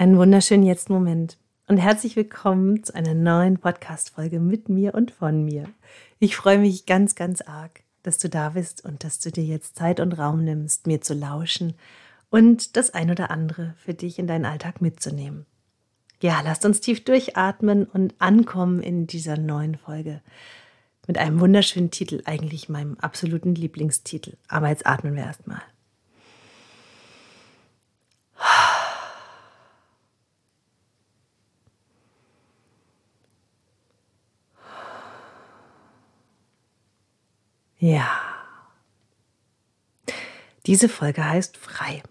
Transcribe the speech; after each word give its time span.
Einen 0.00 0.16
wunderschönen 0.16 0.62
Jetzt-Moment 0.62 1.38
und 1.66 1.78
herzlich 1.78 2.14
willkommen 2.14 2.84
zu 2.84 2.94
einer 2.94 3.14
neuen 3.14 3.58
Podcast-Folge 3.58 4.38
mit 4.38 4.68
mir 4.68 4.94
und 4.94 5.10
von 5.10 5.44
mir. 5.44 5.64
Ich 6.20 6.36
freue 6.36 6.60
mich 6.60 6.86
ganz, 6.86 7.16
ganz 7.16 7.40
arg, 7.40 7.82
dass 8.04 8.16
du 8.18 8.28
da 8.28 8.50
bist 8.50 8.84
und 8.84 9.02
dass 9.02 9.18
du 9.18 9.32
dir 9.32 9.42
jetzt 9.42 9.74
Zeit 9.74 9.98
und 9.98 10.12
Raum 10.12 10.44
nimmst, 10.44 10.86
mir 10.86 11.00
zu 11.00 11.14
lauschen 11.14 11.74
und 12.30 12.76
das 12.76 12.94
ein 12.94 13.10
oder 13.10 13.32
andere 13.32 13.74
für 13.76 13.92
dich 13.92 14.20
in 14.20 14.28
deinen 14.28 14.44
Alltag 14.44 14.80
mitzunehmen. 14.80 15.46
Ja, 16.22 16.42
lasst 16.44 16.64
uns 16.64 16.80
tief 16.80 17.02
durchatmen 17.02 17.84
und 17.84 18.14
ankommen 18.20 18.80
in 18.84 19.08
dieser 19.08 19.36
neuen 19.36 19.74
Folge 19.74 20.22
mit 21.08 21.18
einem 21.18 21.40
wunderschönen 21.40 21.90
Titel, 21.90 22.22
eigentlich 22.24 22.68
meinem 22.68 22.96
absoluten 23.00 23.56
Lieblingstitel. 23.56 24.36
Aber 24.46 24.68
jetzt 24.68 24.86
atmen 24.86 25.16
wir 25.16 25.24
erstmal. 25.24 25.62
Ja. 37.78 38.08
Diese 40.66 40.88
Folge 40.88 41.24
heißt 41.24 41.56
frei. 41.56 42.02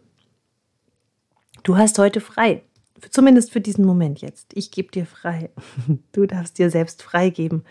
Du 1.63 1.77
hast 1.77 1.99
heute 1.99 2.21
frei. 2.21 2.63
Zumindest 3.11 3.51
für 3.51 3.61
diesen 3.61 3.85
Moment 3.85 4.21
jetzt. 4.21 4.55
Ich 4.55 4.71
gebe 4.71 4.89
dir 4.91 5.05
frei. 5.05 5.49
Du 6.11 6.25
darfst 6.25 6.57
dir 6.57 6.71
selbst 6.71 7.03
freigeben 7.03 7.65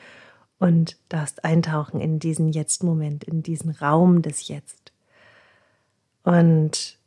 und 0.59 0.97
darfst 1.09 1.45
eintauchen 1.45 2.01
in 2.01 2.19
diesen 2.19 2.49
Jetzt-Moment, 2.49 3.25
in 3.25 3.43
diesen 3.43 3.71
Raum 3.71 4.23
des 4.23 4.49
Jetzt. 4.49 4.93
Und 6.23 6.99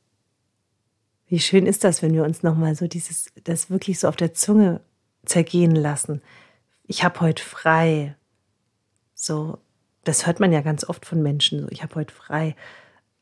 wie 1.27 1.39
schön 1.39 1.65
ist 1.65 1.83
das, 1.83 2.01
wenn 2.01 2.13
wir 2.13 2.23
uns 2.23 2.43
nochmal 2.43 2.75
so 2.75 2.87
dieses, 2.87 3.27
das 3.43 3.69
wirklich 3.69 3.99
so 3.99 4.07
auf 4.07 4.15
der 4.15 4.33
Zunge 4.33 4.81
zergehen 5.25 5.75
lassen. 5.75 6.21
Ich 6.87 7.03
habe 7.03 7.21
heute 7.21 7.43
frei. 7.43 8.15
So, 9.13 9.59
das 10.09 10.25
hört 10.25 10.39
man 10.39 10.51
ja 10.51 10.61
ganz 10.61 10.83
oft 10.83 11.05
von 11.05 11.21
Menschen, 11.21 11.61
so 11.61 11.67
ich 11.69 11.83
habe 11.83 11.93
heute 11.93 12.13
frei. 12.13 12.55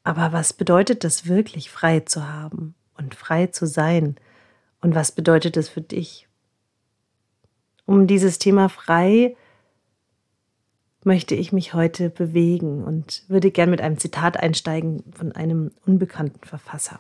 Aber 0.06 0.32
was 0.32 0.54
bedeutet 0.54 1.04
das 1.04 1.28
wirklich, 1.28 1.70
frei 1.70 2.00
zu 2.00 2.30
haben 2.30 2.76
und 2.96 3.14
frei 3.14 3.48
zu 3.48 3.68
sein? 3.68 4.16
Und 4.80 4.96
was 4.96 5.12
bedeutet 5.12 5.58
das 5.58 5.68
für 5.68 5.82
dich? 5.82 6.30
Um 7.86 8.08
dieses 8.08 8.40
Thema 8.40 8.70
frei 8.70 9.36
möchte 11.04 11.36
ich 11.36 11.52
mich 11.52 11.74
heute 11.74 12.10
bewegen 12.10 12.86
und 12.86 13.24
würde 13.28 13.52
gern 13.52 13.70
mit 13.70 13.82
einem 13.82 13.98
Zitat 13.98 14.38
einsteigen 14.38 15.04
von 15.12 15.34
einem 15.34 15.72
unbekannten 15.86 16.46
Verfasser. 16.46 17.00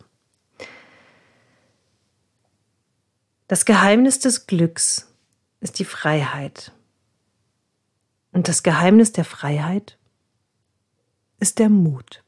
Das 3.48 3.64
Geheimnis 3.64 4.20
des 4.20 4.48
Glücks 4.48 5.14
ist 5.62 5.80
die 5.80 5.86
Freiheit. 5.86 6.74
Und 8.38 8.48
das 8.48 8.62
Geheimnis 8.62 9.14
der 9.14 9.26
Freiheit 9.26 9.98
ist 11.40 11.58
der 11.58 11.70
Mut. 11.70 12.24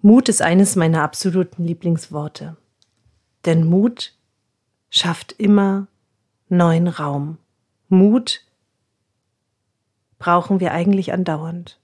Mut 0.00 0.30
ist 0.30 0.40
eines 0.40 0.74
meiner 0.74 1.02
absoluten 1.02 1.66
Lieblingsworte. 1.66 2.56
Denn 3.44 3.66
Mut 3.66 4.14
schafft 4.88 5.32
immer 5.32 5.88
neuen 6.48 6.88
Raum. 6.88 7.36
Mut 7.90 8.42
brauchen 10.18 10.58
wir 10.58 10.72
eigentlich 10.72 11.12
andauernd. 11.12 11.78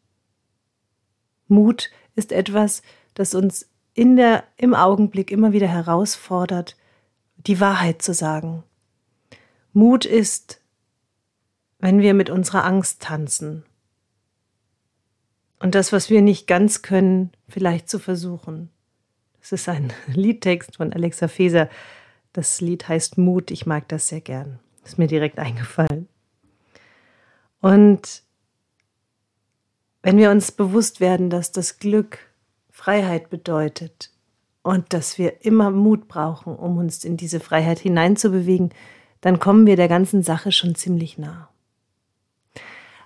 Mut 1.49 1.91
ist 2.15 2.33
etwas, 2.33 2.81
das 3.13 3.35
uns 3.35 3.69
in 3.93 4.17
der, 4.17 4.45
im 4.57 4.73
Augenblick 4.75 5.33
immer 5.33 5.53
wieder 5.53 5.69
herausfordert, 5.69 6.79
die 7.37 7.61
Wahrheit 7.61 8.01
zu 8.01 8.15
sagen. 8.15 8.65
Mut 9.75 10.07
ist 10.07 10.62
wenn 11.83 12.01
wir 12.01 12.15
mit 12.15 12.31
unserer 12.31 12.65
Angst 12.65 13.03
tanzen. 13.03 13.65
Und 15.59 15.75
das, 15.75 15.93
was 15.93 16.11
wir 16.11 16.23
nicht 16.23 16.47
ganz 16.47 16.81
können, 16.81 17.33
vielleicht 17.49 17.91
zu 17.91 17.99
versuchen. 17.99 18.71
Das 19.41 19.51
ist 19.51 19.69
ein 19.69 19.93
Liedtext 20.07 20.77
von 20.77 20.93
Alexa 20.93 21.27
Feser. 21.27 21.69
Das 22.33 22.61
Lied 22.61 22.89
heißt 22.89 23.19
Mut. 23.19 23.51
Ich 23.51 23.67
mag 23.67 23.89
das 23.89 24.09
sehr 24.09 24.21
gern. 24.21 24.61
Ist 24.85 24.97
mir 24.97 25.09
direkt 25.09 25.41
eingefallen. 25.41 26.09
Und 27.61 28.23
wenn 30.03 30.19
wir 30.19 30.31
uns 30.31 30.53
bewusst 30.53 31.01
werden, 31.01 31.31
dass 31.31 31.51
das 31.51 31.81
Glück 31.81 32.19
Freiheit 32.71 33.29
bedeutet 33.29 34.11
und 34.63 34.93
dass 34.93 35.19
wir 35.19 35.45
immer 35.45 35.73
Mut 35.73 36.07
brauchen, 36.07 36.55
um 36.55 36.79
uns 36.79 37.05
in 37.05 37.17
diese 37.17 37.41
Freiheit 37.41 37.81
hineinzubewegen, 37.81 38.71
dann 39.21 39.41
kommen 39.41 39.67
wir 39.67 39.75
der 39.75 39.89
ganzen 39.89 40.23
Sache 40.23 40.53
schon 40.53 40.77
ziemlich 40.77 41.19
nah. 41.19 41.52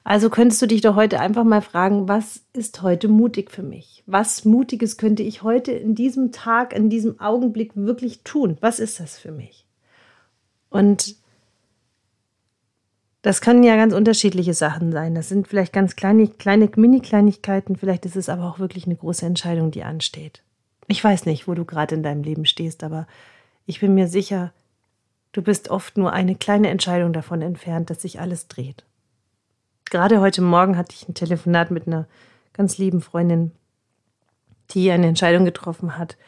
Also 0.09 0.31
könntest 0.31 0.63
du 0.63 0.67
dich 0.67 0.83
doch 0.83 0.95
heute 0.95 1.19
einfach 1.19 1.43
mal 1.43 1.61
fragen, 1.61 2.07
was 2.07 2.41
ist 2.53 2.81
heute 2.83 3.09
mutig 3.09 3.51
für 3.51 3.65
mich? 3.65 4.05
Was 4.07 4.45
Mutiges 4.45 4.99
könnte 4.99 5.25
ich 5.25 5.43
heute 5.43 5.73
in 5.73 5.97
diesem 5.97 6.31
Tag, 6.31 6.73
in 6.75 6.89
diesem 6.89 7.19
Augenblick 7.19 7.73
wirklich 7.75 8.21
tun? 8.23 8.57
Was 8.61 8.79
ist 8.79 9.01
das 9.01 9.19
für 9.19 9.33
mich? 9.33 9.67
Und 10.71 11.17
das 13.23 13.41
können 13.41 13.65
ja 13.65 13.75
ganz 13.75 13.93
unterschiedliche 13.93 14.55
Sachen 14.55 14.93
sein. 14.93 15.17
Das 15.17 15.29
sind 15.29 15.49
vielleicht 15.49 15.73
ganz 15.73 15.97
kleine, 15.97 16.29
kleine 16.29 16.71
Mini-Kleinigkeiten. 16.73 17.75
Vielleicht 17.75 18.07
ist 18.07 18.15
es 18.15 18.29
aber 18.29 18.45
auch 18.45 18.61
wirklich 18.61 18.87
eine 18.87 18.95
große 18.95 19.27
Entscheidung, 19.27 19.73
die 19.73 19.83
ansteht. 19.83 20.45
Ich 20.87 21.03
weiß 21.03 21.27
nicht, 21.27 21.49
wo 21.49 21.55
du 21.55 21.65
gerade 21.65 21.97
in 21.97 22.05
deinem 22.05 22.23
Leben 22.23 22.47
stehst, 22.47 22.85
aber 22.85 23.09
ich 23.67 23.81
bin 23.81 23.95
mir 23.95 24.07
sicher, 24.07 24.53
du 25.33 25.43
bist 25.43 25.69
oft 25.69 25.99
nur 25.99 26.13
eine 26.13 26.37
kleine 26.37 26.71
Entscheidung 26.71 27.13
davon 27.13 27.43
entfernt, 27.43 27.91
dass 27.91 28.03
sich 28.03 28.21
alles 28.21 28.47
dreht 28.47 28.85
gerade 29.97 30.21
heute 30.21 30.43
Morgen 30.43 30.77
hatte 30.77 30.95
ich 30.95 31.09
ein 31.09 31.15
Telefonat 31.15 31.71
mit 31.71 31.87
einer 31.87 32.07
ganz 32.53 32.77
lieben 32.77 33.01
Freundin, 33.01 33.53
die 34.73 34.91
eine 34.91 35.07
Entscheidung 35.07 35.47
getroffen 35.47 35.97
hat, 35.97 36.19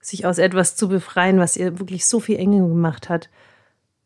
sich 0.00 0.26
aus 0.26 0.38
etwas 0.38 0.76
zu 0.76 0.88
befreien, 0.88 1.40
was 1.40 1.56
ihr 1.56 1.80
wirklich 1.80 2.06
so 2.06 2.20
viel 2.20 2.38
Enge 2.38 2.58
gemacht 2.58 3.08
hat. 3.08 3.28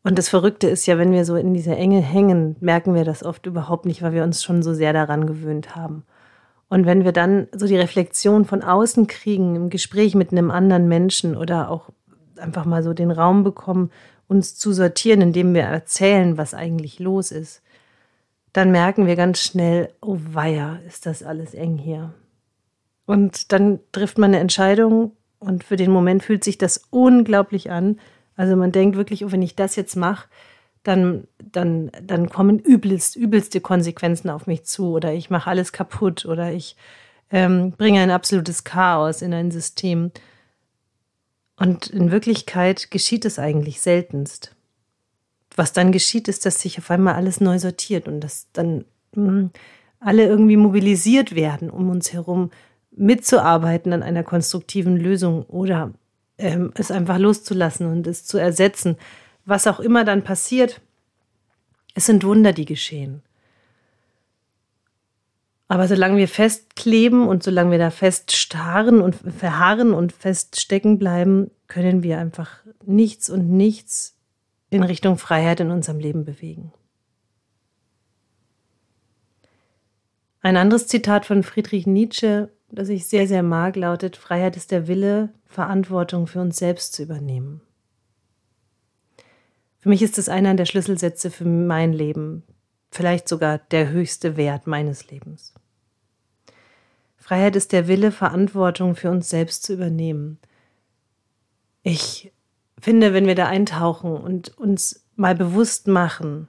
Und 0.02 0.16
das 0.16 0.30
Verrückte 0.30 0.68
ist 0.68 0.86
ja, 0.86 0.96
wenn 0.96 1.12
wir 1.12 1.26
so 1.26 1.36
in 1.36 1.52
dieser 1.52 1.76
Enge 1.76 2.00
hängen, 2.00 2.56
merken 2.60 2.94
wir 2.94 3.04
das 3.04 3.22
oft 3.22 3.44
überhaupt 3.44 3.84
nicht, 3.84 4.00
weil 4.00 4.14
wir 4.14 4.24
uns 4.24 4.42
schon 4.42 4.62
so 4.62 4.72
sehr 4.72 4.94
daran 4.94 5.26
gewöhnt 5.26 5.76
haben. 5.76 6.04
Und 6.70 6.86
wenn 6.86 7.04
wir 7.04 7.12
dann 7.12 7.46
so 7.52 7.66
die 7.66 7.76
Reflexion 7.76 8.46
von 8.46 8.62
außen 8.62 9.06
kriegen, 9.06 9.54
im 9.54 9.68
Gespräch 9.68 10.14
mit 10.14 10.32
einem 10.32 10.50
anderen 10.50 10.88
Menschen 10.88 11.36
oder 11.36 11.70
auch 11.70 11.90
einfach 12.38 12.64
mal 12.64 12.82
so 12.82 12.94
den 12.94 13.10
Raum 13.10 13.44
bekommen, 13.44 13.90
uns 14.28 14.56
zu 14.56 14.72
sortieren, 14.72 15.20
indem 15.20 15.52
wir 15.52 15.64
erzählen, 15.64 16.38
was 16.38 16.54
eigentlich 16.54 17.00
los 17.00 17.32
ist, 17.32 17.60
dann 18.52 18.70
merken 18.70 19.06
wir 19.06 19.16
ganz 19.16 19.40
schnell, 19.40 19.92
oh 20.00 20.18
weia, 20.18 20.80
ist 20.86 21.06
das 21.06 21.22
alles 21.22 21.54
eng 21.54 21.78
hier. 21.78 22.12
Und 23.06 23.52
dann 23.52 23.80
trifft 23.92 24.18
man 24.18 24.30
eine 24.30 24.40
Entscheidung 24.40 25.12
und 25.38 25.64
für 25.64 25.76
den 25.76 25.90
Moment 25.90 26.22
fühlt 26.22 26.44
sich 26.44 26.58
das 26.58 26.82
unglaublich 26.90 27.70
an. 27.70 28.00
Also 28.36 28.56
man 28.56 28.72
denkt 28.72 28.96
wirklich, 28.96 29.24
oh, 29.24 29.32
wenn 29.32 29.42
ich 29.42 29.56
das 29.56 29.76
jetzt 29.76 29.96
mache, 29.96 30.28
dann, 30.82 31.26
dann, 31.38 31.90
dann 32.02 32.28
kommen 32.28 32.58
übelst, 32.58 33.16
übelste 33.16 33.60
Konsequenzen 33.60 34.30
auf 34.30 34.46
mich 34.46 34.64
zu 34.64 34.92
oder 34.92 35.12
ich 35.12 35.30
mache 35.30 35.50
alles 35.50 35.72
kaputt 35.72 36.24
oder 36.24 36.52
ich 36.52 36.76
ähm, 37.30 37.72
bringe 37.72 38.00
ein 38.00 38.10
absolutes 38.10 38.64
Chaos 38.64 39.22
in 39.22 39.34
ein 39.34 39.50
System. 39.50 40.10
Und 41.56 41.88
in 41.88 42.10
Wirklichkeit 42.10 42.90
geschieht 42.90 43.24
es 43.24 43.38
eigentlich 43.38 43.80
seltenst 43.80 44.56
was 45.56 45.72
dann 45.72 45.92
geschieht, 45.92 46.28
ist, 46.28 46.46
dass 46.46 46.60
sich 46.60 46.78
auf 46.78 46.90
einmal 46.90 47.14
alles 47.14 47.40
neu 47.40 47.58
sortiert 47.58 48.08
und 48.08 48.20
dass 48.20 48.46
dann 48.52 48.84
hm, 49.14 49.50
alle 49.98 50.26
irgendwie 50.26 50.56
mobilisiert 50.56 51.34
werden, 51.34 51.70
um 51.70 51.90
uns 51.90 52.12
herum 52.12 52.50
mitzuarbeiten 52.90 53.92
an 53.92 54.02
einer 54.02 54.22
konstruktiven 54.22 54.96
Lösung 54.96 55.44
oder 55.44 55.92
ähm, 56.38 56.72
es 56.74 56.90
einfach 56.90 57.18
loszulassen 57.18 57.86
und 57.86 58.06
es 58.06 58.24
zu 58.24 58.38
ersetzen. 58.38 58.96
Was 59.44 59.66
auch 59.66 59.80
immer 59.80 60.04
dann 60.04 60.24
passiert, 60.24 60.80
es 61.94 62.06
sind 62.06 62.24
Wunder, 62.24 62.52
die 62.52 62.64
geschehen. 62.64 63.22
Aber 65.68 65.86
solange 65.86 66.16
wir 66.16 66.28
festkleben 66.28 67.28
und 67.28 67.44
solange 67.44 67.70
wir 67.70 67.78
da 67.78 67.90
fest 67.90 68.32
starren 68.32 69.00
und 69.00 69.14
verharren 69.14 69.94
und 69.94 70.12
feststecken 70.12 70.98
bleiben, 70.98 71.50
können 71.68 72.02
wir 72.02 72.18
einfach 72.18 72.50
nichts 72.84 73.30
und 73.30 73.50
nichts 73.50 74.16
in 74.70 74.82
Richtung 74.82 75.18
Freiheit 75.18 75.60
in 75.60 75.70
unserem 75.70 75.98
Leben 75.98 76.24
bewegen. 76.24 76.72
Ein 80.40 80.56
anderes 80.56 80.86
Zitat 80.86 81.26
von 81.26 81.42
Friedrich 81.42 81.86
Nietzsche, 81.86 82.50
das 82.70 82.88
ich 82.88 83.06
sehr, 83.06 83.26
sehr 83.26 83.42
mag, 83.42 83.76
lautet, 83.76 84.16
Freiheit 84.16 84.56
ist 84.56 84.70
der 84.70 84.86
Wille, 84.86 85.34
Verantwortung 85.46 86.26
für 86.26 86.40
uns 86.40 86.56
selbst 86.56 86.94
zu 86.94 87.02
übernehmen. 87.02 87.60
Für 89.80 89.88
mich 89.88 90.02
ist 90.02 90.18
es 90.18 90.28
einer 90.28 90.54
der 90.54 90.66
Schlüsselsätze 90.66 91.30
für 91.30 91.44
mein 91.44 91.92
Leben, 91.92 92.44
vielleicht 92.90 93.28
sogar 93.28 93.58
der 93.58 93.90
höchste 93.90 94.36
Wert 94.36 94.66
meines 94.66 95.10
Lebens. 95.10 95.54
Freiheit 97.16 97.56
ist 97.56 97.72
der 97.72 97.86
Wille, 97.88 98.12
Verantwortung 98.12 98.96
für 98.96 99.10
uns 99.10 99.28
selbst 99.28 99.62
zu 99.62 99.74
übernehmen. 99.74 100.38
Ich 101.82 102.32
finde, 102.80 103.12
wenn 103.12 103.26
wir 103.26 103.34
da 103.34 103.46
eintauchen 103.46 104.12
und 104.12 104.56
uns 104.58 105.04
mal 105.16 105.34
bewusst 105.34 105.86
machen, 105.86 106.48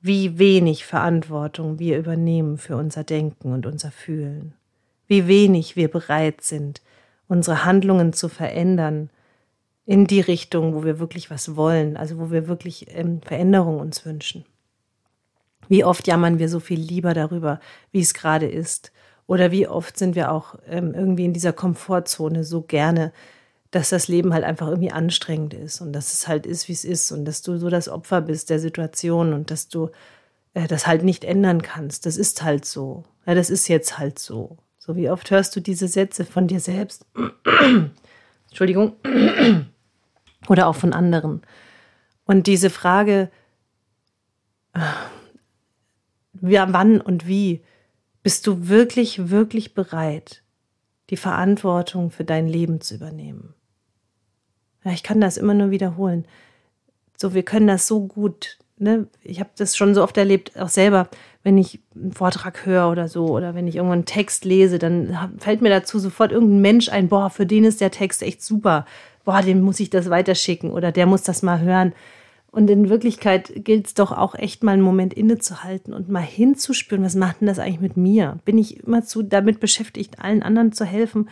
wie 0.00 0.38
wenig 0.38 0.86
Verantwortung 0.86 1.78
wir 1.78 1.98
übernehmen 1.98 2.56
für 2.56 2.76
unser 2.76 3.04
Denken 3.04 3.52
und 3.52 3.66
unser 3.66 3.90
Fühlen, 3.90 4.54
wie 5.06 5.26
wenig 5.26 5.76
wir 5.76 5.88
bereit 5.88 6.40
sind, 6.40 6.80
unsere 7.28 7.64
Handlungen 7.64 8.12
zu 8.12 8.28
verändern 8.28 9.10
in 9.84 10.06
die 10.06 10.20
Richtung, 10.20 10.74
wo 10.74 10.84
wir 10.84 10.98
wirklich 10.98 11.30
was 11.30 11.56
wollen, 11.56 11.96
also 11.96 12.18
wo 12.18 12.30
wir 12.30 12.48
wirklich 12.48 12.86
ähm, 12.94 13.20
Veränderung 13.22 13.80
uns 13.80 14.04
wünschen. 14.06 14.44
Wie 15.68 15.84
oft 15.84 16.06
jammern 16.06 16.38
wir 16.38 16.48
so 16.48 16.60
viel 16.60 16.80
lieber 16.80 17.14
darüber, 17.14 17.60
wie 17.92 18.00
es 18.00 18.14
gerade 18.14 18.46
ist, 18.46 18.92
oder 19.26 19.52
wie 19.52 19.68
oft 19.68 19.96
sind 19.96 20.16
wir 20.16 20.32
auch 20.32 20.56
ähm, 20.66 20.92
irgendwie 20.94 21.24
in 21.24 21.32
dieser 21.32 21.52
Komfortzone 21.52 22.42
so 22.42 22.62
gerne, 22.62 23.12
dass 23.70 23.90
das 23.90 24.08
Leben 24.08 24.34
halt 24.34 24.44
einfach 24.44 24.68
irgendwie 24.68 24.90
anstrengend 24.90 25.54
ist 25.54 25.80
und 25.80 25.92
dass 25.92 26.12
es 26.12 26.26
halt 26.26 26.44
ist, 26.46 26.68
wie 26.68 26.72
es 26.72 26.84
ist 26.84 27.12
und 27.12 27.24
dass 27.24 27.42
du 27.42 27.56
so 27.56 27.70
das 27.70 27.88
Opfer 27.88 28.20
bist 28.20 28.50
der 28.50 28.58
Situation 28.58 29.32
und 29.32 29.50
dass 29.50 29.68
du 29.68 29.90
äh, 30.54 30.66
das 30.66 30.86
halt 30.86 31.04
nicht 31.04 31.24
ändern 31.24 31.62
kannst. 31.62 32.06
Das 32.06 32.16
ist 32.16 32.42
halt 32.42 32.64
so. 32.64 33.04
Ja, 33.26 33.34
das 33.34 33.50
ist 33.50 33.68
jetzt 33.68 33.98
halt 33.98 34.18
so. 34.18 34.58
So 34.78 34.96
wie 34.96 35.10
oft 35.10 35.30
hörst 35.30 35.54
du 35.54 35.60
diese 35.60 35.88
Sätze 35.88 36.24
von 36.24 36.48
dir 36.48 36.58
selbst? 36.58 37.06
Entschuldigung. 38.48 38.94
Oder 40.48 40.66
auch 40.66 40.76
von 40.76 40.92
anderen. 40.92 41.42
Und 42.24 42.46
diese 42.46 42.70
Frage, 42.70 43.30
ja, 46.42 46.64
äh, 46.64 46.72
wann 46.72 47.00
und 47.00 47.26
wie, 47.26 47.62
bist 48.22 48.46
du 48.46 48.68
wirklich, 48.68 49.30
wirklich 49.30 49.74
bereit, 49.74 50.42
die 51.10 51.16
Verantwortung 51.16 52.10
für 52.10 52.24
dein 52.24 52.48
Leben 52.48 52.80
zu 52.80 52.94
übernehmen? 52.94 53.54
Ja, 54.84 54.92
ich 54.92 55.02
kann 55.02 55.20
das 55.20 55.36
immer 55.36 55.54
nur 55.54 55.70
wiederholen. 55.70 56.24
So, 57.16 57.34
wir 57.34 57.42
können 57.42 57.66
das 57.66 57.86
so 57.86 58.06
gut. 58.06 58.58
Ne? 58.78 59.06
Ich 59.22 59.40
habe 59.40 59.50
das 59.58 59.76
schon 59.76 59.94
so 59.94 60.02
oft 60.02 60.16
erlebt, 60.16 60.58
auch 60.58 60.70
selber, 60.70 61.08
wenn 61.42 61.58
ich 61.58 61.80
einen 61.94 62.12
Vortrag 62.12 62.64
höre 62.64 62.90
oder 62.90 63.08
so, 63.08 63.26
oder 63.26 63.54
wenn 63.54 63.66
ich 63.66 63.76
irgendwo 63.76 63.92
einen 63.92 64.06
Text 64.06 64.46
lese, 64.46 64.78
dann 64.78 65.36
fällt 65.38 65.60
mir 65.60 65.68
dazu 65.68 65.98
sofort 65.98 66.32
irgendein 66.32 66.62
Mensch 66.62 66.88
ein, 66.88 67.08
boah, 67.08 67.28
für 67.28 67.44
den 67.44 67.64
ist 67.64 67.80
der 67.80 67.90
Text 67.90 68.22
echt 68.22 68.42
super. 68.42 68.86
Boah, 69.24 69.42
dem 69.42 69.60
muss 69.60 69.80
ich 69.80 69.90
das 69.90 70.08
weiterschicken 70.08 70.70
oder 70.70 70.92
der 70.92 71.04
muss 71.04 71.22
das 71.22 71.42
mal 71.42 71.60
hören. 71.60 71.92
Und 72.50 72.68
in 72.68 72.88
Wirklichkeit 72.88 73.52
gilt 73.64 73.86
es 73.86 73.94
doch 73.94 74.10
auch 74.12 74.34
echt 74.34 74.64
mal 74.64 74.72
einen 74.72 74.82
Moment 74.82 75.14
innezuhalten 75.14 75.94
und 75.94 76.08
mal 76.08 76.20
hinzuspüren, 76.20 77.04
was 77.04 77.14
macht 77.14 77.40
denn 77.40 77.46
das 77.46 77.58
eigentlich 77.58 77.80
mit 77.80 77.96
mir? 77.96 78.38
Bin 78.44 78.58
ich 78.58 78.82
immer 78.82 79.04
zu 79.04 79.22
damit 79.22 79.60
beschäftigt, 79.60 80.18
allen 80.18 80.42
anderen 80.42 80.72
zu 80.72 80.84
helfen? 80.84 81.28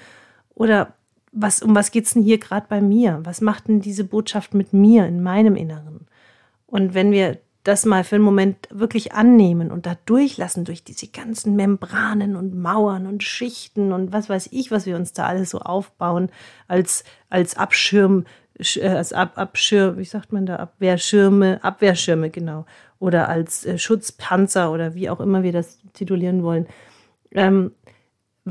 Oder 0.55 0.95
was, 1.40 1.62
um 1.62 1.75
was 1.75 1.90
geht 1.90 2.06
es 2.06 2.14
denn 2.14 2.23
hier 2.23 2.38
gerade 2.38 2.67
bei 2.69 2.81
mir? 2.81 3.20
Was 3.25 3.40
macht 3.40 3.69
denn 3.69 3.81
diese 3.81 4.05
Botschaft 4.05 4.55
mit 4.55 4.73
mir 4.73 5.06
in 5.06 5.23
meinem 5.23 5.56
Inneren? 5.56 6.06
Und 6.67 6.94
wenn 6.94 7.12
wir 7.12 7.38
das 7.64 7.85
mal 7.85 8.02
für 8.02 8.17
einen 8.17 8.25
Moment 8.25 8.69
wirklich 8.70 9.12
annehmen 9.12 9.70
und 9.70 9.85
da 9.85 9.96
durchlassen 10.06 10.64
durch 10.64 10.85
diese 10.85 11.08
ganzen 11.08 11.55
Membranen 11.55 12.35
und 12.35 12.58
Mauern 12.58 13.06
und 13.06 13.23
Schichten 13.23 13.93
und 13.93 14.12
was 14.12 14.29
weiß 14.29 14.49
ich, 14.52 14.70
was 14.70 14.87
wir 14.87 14.96
uns 14.96 15.12
da 15.12 15.26
alles 15.26 15.50
so 15.50 15.61
aufbauen 15.61 16.31
als, 16.67 17.05
als 17.29 17.56
Abschirm, 17.56 18.25
äh, 18.58 18.88
als 18.88 19.12
Ab, 19.12 19.32
Abschirm, 19.37 19.99
wie 19.99 20.05
sagt 20.05 20.32
man 20.32 20.46
da, 20.46 20.56
Abwehrschirme, 20.56 21.62
Abwehrschirme, 21.62 22.31
genau, 22.31 22.64
oder 23.00 23.29
als 23.29 23.67
äh, 23.67 23.76
Schutzpanzer 23.76 24.73
oder 24.73 24.94
wie 24.94 25.11
auch 25.11 25.20
immer 25.20 25.43
wir 25.43 25.52
das 25.52 25.79
titulieren 25.93 26.43
wollen. 26.43 26.67
Ähm, 27.32 27.73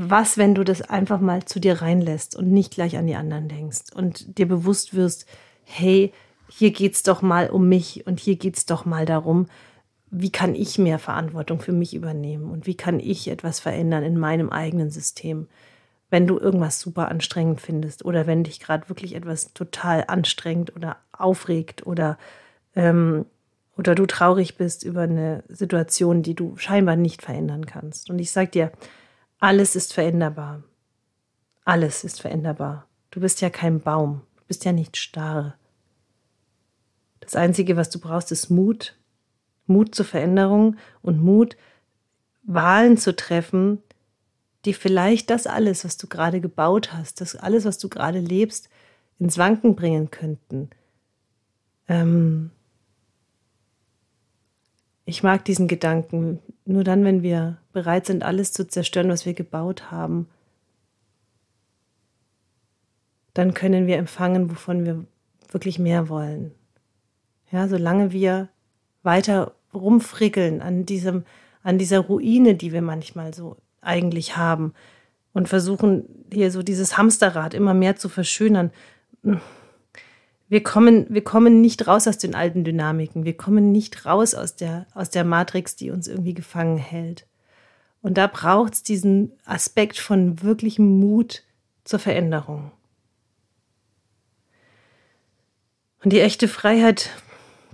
was, 0.00 0.38
wenn 0.38 0.54
du 0.54 0.64
das 0.64 0.82
einfach 0.82 1.20
mal 1.20 1.44
zu 1.44 1.60
dir 1.60 1.82
reinlässt 1.82 2.36
und 2.36 2.50
nicht 2.50 2.74
gleich 2.74 2.96
an 2.96 3.06
die 3.06 3.16
anderen 3.16 3.48
denkst 3.48 3.92
und 3.94 4.38
dir 4.38 4.46
bewusst 4.46 4.94
wirst, 4.94 5.26
hey, 5.64 6.12
hier 6.48 6.70
geht's 6.70 7.02
doch 7.02 7.20
mal 7.20 7.50
um 7.50 7.68
mich 7.68 8.06
und 8.06 8.20
hier 8.20 8.36
geht's 8.36 8.64
doch 8.64 8.84
mal 8.84 9.04
darum, 9.06 9.46
wie 10.10 10.30
kann 10.30 10.54
ich 10.54 10.78
mehr 10.78 10.98
Verantwortung 10.98 11.60
für 11.60 11.72
mich 11.72 11.94
übernehmen 11.94 12.50
und 12.50 12.66
wie 12.66 12.76
kann 12.76 13.00
ich 13.00 13.28
etwas 13.28 13.60
verändern 13.60 14.04
in 14.04 14.16
meinem 14.16 14.50
eigenen 14.50 14.90
System, 14.90 15.48
wenn 16.10 16.26
du 16.26 16.38
irgendwas 16.38 16.80
super 16.80 17.08
anstrengend 17.08 17.60
findest 17.60 18.04
oder 18.04 18.26
wenn 18.26 18.44
dich 18.44 18.60
gerade 18.60 18.88
wirklich 18.88 19.14
etwas 19.14 19.52
total 19.52 20.04
anstrengt 20.06 20.74
oder 20.74 20.96
aufregt 21.12 21.86
oder 21.86 22.16
ähm, 22.74 23.26
oder 23.76 23.94
du 23.94 24.06
traurig 24.06 24.56
bist 24.56 24.82
über 24.82 25.02
eine 25.02 25.44
Situation, 25.48 26.22
die 26.22 26.34
du 26.34 26.56
scheinbar 26.56 26.96
nicht 26.96 27.22
verändern 27.22 27.64
kannst. 27.64 28.10
Und 28.10 28.18
ich 28.18 28.32
sag 28.32 28.50
dir, 28.50 28.72
alles 29.38 29.76
ist 29.76 29.92
veränderbar. 29.92 30.62
Alles 31.64 32.04
ist 32.04 32.20
veränderbar. 32.20 32.86
Du 33.10 33.20
bist 33.20 33.40
ja 33.40 33.50
kein 33.50 33.80
Baum. 33.80 34.22
Du 34.36 34.44
bist 34.48 34.64
ja 34.64 34.72
nicht 34.72 34.96
starr. 34.96 35.56
Das 37.20 37.36
Einzige, 37.36 37.76
was 37.76 37.90
du 37.90 38.00
brauchst, 38.00 38.32
ist 38.32 38.50
Mut. 38.50 38.96
Mut 39.66 39.94
zur 39.94 40.06
Veränderung 40.06 40.76
und 41.02 41.22
Mut, 41.22 41.56
Wahlen 42.42 42.96
zu 42.96 43.14
treffen, 43.14 43.82
die 44.64 44.72
vielleicht 44.72 45.30
das 45.30 45.46
alles, 45.46 45.84
was 45.84 45.98
du 45.98 46.06
gerade 46.06 46.40
gebaut 46.40 46.92
hast, 46.92 47.20
das 47.20 47.36
alles, 47.36 47.64
was 47.64 47.78
du 47.78 47.88
gerade 47.88 48.18
lebst, 48.18 48.70
ins 49.18 49.36
Wanken 49.36 49.76
bringen 49.76 50.10
könnten. 50.10 50.70
Ähm, 51.86 52.50
ich 55.08 55.22
mag 55.22 55.42
diesen 55.46 55.68
Gedanken. 55.68 56.40
Nur 56.66 56.84
dann, 56.84 57.02
wenn 57.02 57.22
wir 57.22 57.56
bereit 57.72 58.04
sind, 58.04 58.22
alles 58.22 58.52
zu 58.52 58.68
zerstören, 58.68 59.08
was 59.08 59.24
wir 59.24 59.32
gebaut 59.32 59.90
haben, 59.90 60.28
dann 63.32 63.54
können 63.54 63.86
wir 63.86 63.96
empfangen, 63.96 64.50
wovon 64.50 64.84
wir 64.84 65.06
wirklich 65.50 65.78
mehr 65.78 66.10
wollen. 66.10 66.52
Ja, 67.50 67.68
solange 67.68 68.12
wir 68.12 68.50
weiter 69.02 69.54
rumfrickeln 69.72 70.60
an 70.60 70.84
diesem, 70.84 71.24
an 71.62 71.78
dieser 71.78 72.00
Ruine, 72.00 72.54
die 72.54 72.72
wir 72.72 72.82
manchmal 72.82 73.32
so 73.32 73.56
eigentlich 73.80 74.36
haben 74.36 74.74
und 75.32 75.48
versuchen 75.48 76.26
hier 76.30 76.50
so 76.50 76.62
dieses 76.62 76.98
Hamsterrad 76.98 77.54
immer 77.54 77.72
mehr 77.72 77.96
zu 77.96 78.10
verschönern, 78.10 78.72
wir 80.48 80.62
kommen, 80.62 81.06
wir 81.10 81.22
kommen 81.22 81.60
nicht 81.60 81.86
raus 81.86 82.08
aus 82.08 82.16
den 82.16 82.34
alten 82.34 82.64
Dynamiken. 82.64 83.24
Wir 83.24 83.36
kommen 83.36 83.70
nicht 83.70 84.06
raus 84.06 84.34
aus 84.34 84.56
der, 84.56 84.86
aus 84.94 85.10
der 85.10 85.24
Matrix, 85.24 85.76
die 85.76 85.90
uns 85.90 86.08
irgendwie 86.08 86.34
gefangen 86.34 86.78
hält. 86.78 87.26
Und 88.00 88.16
da 88.16 88.26
braucht 88.26 88.74
es 88.74 88.82
diesen 88.82 89.32
Aspekt 89.44 89.98
von 89.98 90.42
wirklichem 90.42 90.98
Mut 90.98 91.42
zur 91.84 91.98
Veränderung. 91.98 92.70
Und 96.02 96.12
die 96.12 96.20
echte 96.20 96.48
Freiheit, 96.48 97.10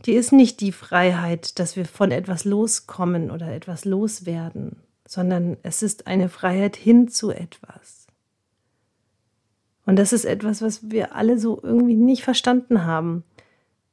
die 0.06 0.14
ist 0.14 0.32
nicht 0.32 0.60
die 0.60 0.72
Freiheit, 0.72 1.58
dass 1.58 1.76
wir 1.76 1.84
von 1.84 2.10
etwas 2.10 2.44
loskommen 2.44 3.30
oder 3.30 3.52
etwas 3.52 3.84
loswerden, 3.84 4.76
sondern 5.06 5.58
es 5.62 5.82
ist 5.82 6.06
eine 6.06 6.28
Freiheit 6.28 6.74
hin 6.74 7.08
zu 7.08 7.30
etwas. 7.30 8.03
Und 9.86 9.96
das 9.96 10.12
ist 10.12 10.24
etwas, 10.24 10.62
was 10.62 10.90
wir 10.90 11.14
alle 11.14 11.38
so 11.38 11.60
irgendwie 11.62 11.96
nicht 11.96 12.24
verstanden 12.24 12.84
haben. 12.84 13.24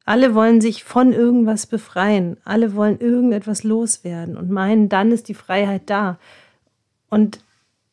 Alle 0.05 0.33
wollen 0.33 0.61
sich 0.61 0.83
von 0.83 1.13
irgendwas 1.13 1.67
befreien. 1.67 2.37
Alle 2.43 2.75
wollen 2.75 2.99
irgendetwas 2.99 3.63
loswerden 3.63 4.37
und 4.37 4.49
meinen, 4.49 4.89
dann 4.89 5.11
ist 5.11 5.27
die 5.27 5.33
Freiheit 5.33 5.83
da. 5.89 6.19
Und 7.09 7.43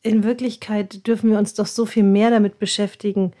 in 0.01 0.23
Wirklichkeit 0.23 1.05
dürfen 1.07 1.29
wir 1.29 1.37
uns 1.37 1.53
doch 1.53 1.67
so 1.67 1.85
viel 1.85 2.03
mehr 2.03 2.29
damit 2.29 2.57
beschäftigen, 2.57 3.33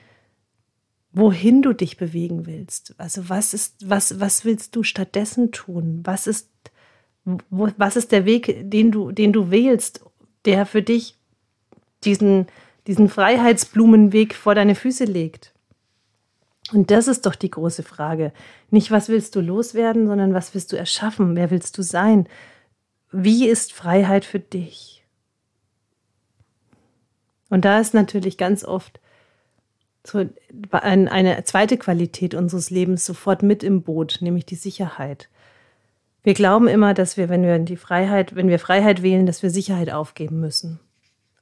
wohin 1.11 1.61
du 1.61 1.73
dich 1.73 1.97
bewegen 1.97 2.45
willst. 2.45 2.93
Also 2.97 3.29
was 3.29 3.53
ist, 3.53 3.89
was, 3.89 4.19
was 4.19 4.45
willst 4.45 4.75
du 4.75 4.83
stattdessen 4.83 5.51
tun? 5.51 6.01
Was 6.03 6.27
ist, 6.27 6.49
was 7.49 7.95
ist 7.95 8.11
der 8.11 8.25
Weg, 8.25 8.69
den 8.69 8.91
du, 8.91 9.11
den 9.11 9.33
du 9.33 9.49
wählst, 9.49 10.01
der 10.45 10.65
für 10.65 10.81
dich 10.81 11.17
diesen, 12.03 12.47
diesen 12.89 13.07
Freiheitsblumenweg 13.07 14.33
vor 14.33 14.55
deine 14.55 14.73
Füße 14.73 15.03
legt. 15.03 15.53
Und 16.73 16.89
das 16.89 17.07
ist 17.07 17.27
doch 17.27 17.35
die 17.35 17.51
große 17.51 17.83
Frage. 17.83 18.33
Nicht, 18.71 18.89
was 18.89 19.09
willst 19.09 19.35
du 19.35 19.41
loswerden, 19.41 20.07
sondern 20.07 20.33
was 20.33 20.55
willst 20.55 20.71
du 20.71 20.75
erschaffen? 20.75 21.35
Wer 21.35 21.51
willst 21.51 21.77
du 21.77 21.83
sein? 21.83 22.27
Wie 23.11 23.47
ist 23.47 23.73
Freiheit 23.73 24.25
für 24.25 24.39
dich? 24.39 25.05
Und 27.51 27.63
da 27.63 27.79
ist 27.79 27.93
natürlich 27.93 28.39
ganz 28.39 28.65
oft 28.65 28.99
so 30.03 30.25
eine 30.71 31.43
zweite 31.43 31.77
Qualität 31.77 32.33
unseres 32.33 32.71
Lebens 32.71 33.05
sofort 33.05 33.43
mit 33.43 33.61
im 33.61 33.83
Boot, 33.83 34.17
nämlich 34.21 34.47
die 34.47 34.55
Sicherheit. 34.55 35.29
Wir 36.23 36.33
glauben 36.33 36.67
immer, 36.67 36.95
dass 36.95 37.17
wir, 37.17 37.29
wenn 37.29 37.43
wir 37.43 37.59
die 37.59 37.77
Freiheit, 37.77 38.35
wenn 38.35 38.47
wir 38.47 38.57
Freiheit 38.57 39.03
wählen, 39.03 39.27
dass 39.27 39.43
wir 39.43 39.51
Sicherheit 39.51 39.91
aufgeben 39.91 40.39
müssen. 40.39 40.79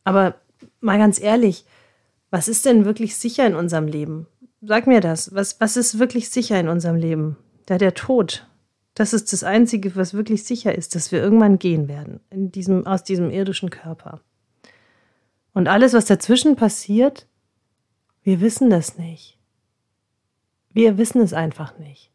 Aber 0.03 0.35
mal 0.79 0.97
ganz 0.97 1.19
ehrlich, 1.19 1.65
was 2.29 2.47
ist 2.47 2.65
denn 2.65 2.85
wirklich 2.85 3.15
sicher 3.15 3.45
in 3.45 3.55
unserem 3.55 3.87
Leben? 3.87 4.27
Sag 4.61 4.87
mir 4.87 5.01
das. 5.01 5.33
Was, 5.33 5.59
was 5.61 5.77
ist 5.77 5.99
wirklich 5.99 6.29
sicher 6.29 6.59
in 6.59 6.67
unserem 6.67 6.95
Leben? 6.95 7.37
Da 7.65 7.77
der 7.77 7.93
Tod. 7.93 8.47
Das 8.95 9.13
ist 9.13 9.31
das 9.31 9.43
Einzige, 9.43 9.95
was 9.95 10.13
wirklich 10.13 10.43
sicher 10.43 10.75
ist, 10.75 10.95
dass 10.95 11.11
wir 11.11 11.21
irgendwann 11.21 11.59
gehen 11.59 11.87
werden 11.87 12.19
in 12.31 12.51
diesem, 12.51 12.87
aus 12.87 13.03
diesem 13.03 13.29
irdischen 13.29 13.69
Körper. 13.69 14.21
Und 15.53 15.67
alles, 15.67 15.93
was 15.93 16.05
dazwischen 16.05 16.55
passiert, 16.55 17.27
wir 18.23 18.41
wissen 18.41 18.69
das 18.69 18.97
nicht. 18.97 19.37
Wir 20.71 20.97
wissen 20.97 21.21
es 21.21 21.33
einfach 21.33 21.77
nicht. 21.77 22.11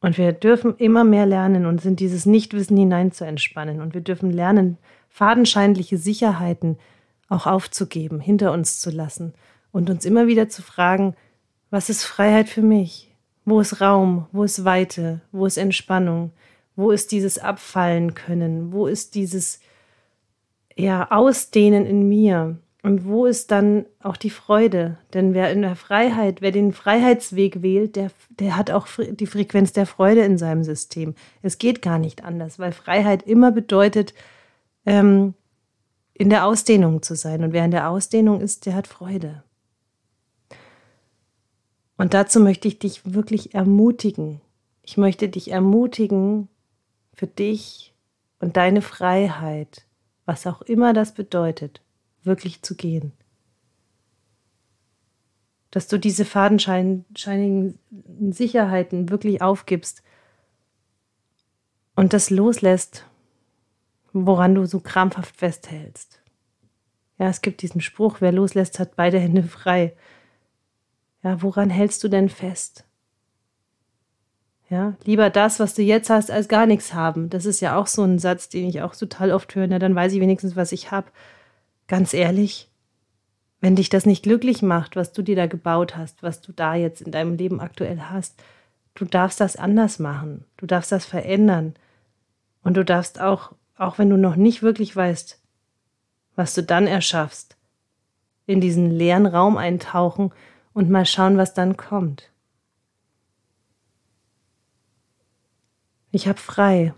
Und 0.00 0.18
wir 0.18 0.32
dürfen 0.32 0.76
immer 0.76 1.04
mehr 1.04 1.26
lernen 1.26 1.66
und 1.66 1.80
sind 1.80 2.00
dieses 2.00 2.26
Nichtwissen 2.26 2.76
hinein 2.76 3.12
zu 3.12 3.24
entspannen. 3.24 3.80
Und 3.80 3.94
wir 3.94 4.00
dürfen 4.00 4.30
lernen, 4.30 4.78
fadenscheinliche 5.08 5.96
Sicherheiten 5.96 6.78
auch 7.32 7.46
aufzugeben, 7.46 8.20
hinter 8.20 8.52
uns 8.52 8.80
zu 8.80 8.90
lassen 8.90 9.34
und 9.72 9.90
uns 9.90 10.04
immer 10.04 10.26
wieder 10.26 10.48
zu 10.48 10.62
fragen, 10.62 11.14
was 11.70 11.88
ist 11.88 12.04
Freiheit 12.04 12.48
für 12.48 12.62
mich? 12.62 13.14
Wo 13.44 13.60
ist 13.60 13.80
Raum? 13.80 14.26
Wo 14.30 14.44
ist 14.44 14.64
Weite? 14.64 15.20
Wo 15.32 15.46
ist 15.46 15.56
Entspannung? 15.56 16.32
Wo 16.76 16.90
ist 16.90 17.10
dieses 17.12 17.38
Abfallen 17.38 18.14
können? 18.14 18.72
Wo 18.72 18.86
ist 18.86 19.14
dieses 19.14 19.60
ja, 20.76 21.10
Ausdehnen 21.10 21.86
in 21.86 22.08
mir? 22.08 22.58
Und 22.82 23.04
wo 23.04 23.26
ist 23.26 23.50
dann 23.50 23.86
auch 24.02 24.16
die 24.16 24.30
Freude? 24.30 24.98
Denn 25.14 25.34
wer 25.34 25.52
in 25.52 25.62
der 25.62 25.76
Freiheit, 25.76 26.40
wer 26.40 26.50
den 26.50 26.72
Freiheitsweg 26.72 27.62
wählt, 27.62 27.96
der, 27.96 28.10
der 28.30 28.56
hat 28.56 28.70
auch 28.70 28.88
die 29.10 29.26
Frequenz 29.26 29.72
der 29.72 29.86
Freude 29.86 30.22
in 30.22 30.36
seinem 30.36 30.64
System. 30.64 31.14
Es 31.42 31.58
geht 31.58 31.80
gar 31.80 31.98
nicht 31.98 32.24
anders, 32.24 32.58
weil 32.58 32.72
Freiheit 32.72 33.22
immer 33.22 33.52
bedeutet, 33.52 34.14
ähm, 34.84 35.34
in 36.22 36.30
der 36.30 36.46
Ausdehnung 36.46 37.02
zu 37.02 37.16
sein. 37.16 37.42
Und 37.42 37.52
wer 37.52 37.64
in 37.64 37.72
der 37.72 37.90
Ausdehnung 37.90 38.40
ist, 38.40 38.64
der 38.66 38.76
hat 38.76 38.86
Freude. 38.86 39.42
Und 41.96 42.14
dazu 42.14 42.38
möchte 42.38 42.68
ich 42.68 42.78
dich 42.78 43.12
wirklich 43.12 43.54
ermutigen. 43.54 44.40
Ich 44.82 44.96
möchte 44.96 45.28
dich 45.28 45.50
ermutigen, 45.50 46.48
für 47.12 47.26
dich 47.26 47.92
und 48.38 48.56
deine 48.56 48.82
Freiheit, 48.82 49.84
was 50.24 50.46
auch 50.46 50.62
immer 50.62 50.92
das 50.92 51.12
bedeutet, 51.12 51.82
wirklich 52.22 52.62
zu 52.62 52.76
gehen. 52.76 53.10
Dass 55.72 55.88
du 55.88 55.98
diese 55.98 56.24
fadenscheinigen 56.24 57.80
Sicherheiten 58.30 59.08
wirklich 59.08 59.42
aufgibst 59.42 60.04
und 61.96 62.12
das 62.12 62.30
loslässt, 62.30 63.06
woran 64.12 64.54
du 64.54 64.66
so 64.66 64.80
krampfhaft 64.80 65.36
festhältst. 65.36 66.20
Ja, 67.18 67.28
es 67.28 67.40
gibt 67.40 67.62
diesen 67.62 67.80
Spruch, 67.80 68.16
wer 68.20 68.32
loslässt, 68.32 68.78
hat 68.78 68.96
beide 68.96 69.18
Hände 69.18 69.42
frei. 69.44 69.94
Ja, 71.22 71.40
woran 71.42 71.70
hältst 71.70 72.02
du 72.02 72.08
denn 72.08 72.28
fest? 72.28 72.84
Ja, 74.68 74.94
lieber 75.04 75.28
das, 75.28 75.60
was 75.60 75.74
du 75.74 75.82
jetzt 75.82 76.08
hast, 76.08 76.30
als 76.30 76.48
gar 76.48 76.66
nichts 76.66 76.94
haben. 76.94 77.28
Das 77.28 77.44
ist 77.44 77.60
ja 77.60 77.76
auch 77.76 77.86
so 77.86 78.02
ein 78.04 78.18
Satz, 78.18 78.48
den 78.48 78.66
ich 78.66 78.80
auch 78.80 78.96
total 78.96 79.30
oft 79.30 79.54
höre. 79.54 79.66
Na, 79.66 79.78
dann 79.78 79.94
weiß 79.94 80.14
ich 80.14 80.20
wenigstens, 80.20 80.56
was 80.56 80.72
ich 80.72 80.90
habe. 80.90 81.08
Ganz 81.88 82.14
ehrlich, 82.14 82.70
wenn 83.60 83.76
dich 83.76 83.90
das 83.90 84.06
nicht 84.06 84.22
glücklich 84.22 84.62
macht, 84.62 84.96
was 84.96 85.12
du 85.12 85.22
dir 85.22 85.36
da 85.36 85.46
gebaut 85.46 85.96
hast, 85.96 86.22
was 86.22 86.40
du 86.40 86.52
da 86.52 86.74
jetzt 86.74 87.02
in 87.02 87.12
deinem 87.12 87.34
Leben 87.36 87.60
aktuell 87.60 88.00
hast, 88.00 88.42
du 88.94 89.04
darfst 89.04 89.40
das 89.40 89.56
anders 89.56 89.98
machen. 89.98 90.46
Du 90.56 90.66
darfst 90.66 90.90
das 90.90 91.04
verändern. 91.04 91.74
Und 92.62 92.76
du 92.76 92.84
darfst 92.84 93.20
auch, 93.20 93.52
auch 93.82 93.98
wenn 93.98 94.10
du 94.10 94.16
noch 94.16 94.36
nicht 94.36 94.62
wirklich 94.62 94.94
weißt, 94.94 95.40
was 96.36 96.54
du 96.54 96.62
dann 96.62 96.86
erschaffst, 96.86 97.56
in 98.46 98.60
diesen 98.60 98.90
leeren 98.90 99.26
Raum 99.26 99.56
eintauchen 99.56 100.32
und 100.72 100.88
mal 100.88 101.04
schauen, 101.04 101.36
was 101.36 101.54
dann 101.54 101.76
kommt. 101.76 102.30
Ich 106.10 106.28
habe 106.28 106.38
frei. 106.38 106.94